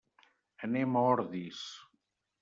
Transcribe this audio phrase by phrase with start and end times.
[0.67, 1.59] Anem a Ordis.